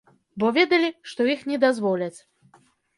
Бо 0.43 0.49
ведалі, 0.57 0.89
што 1.13 1.29
іх 1.37 1.47
не 1.55 1.63
дазволяць. 1.67 2.15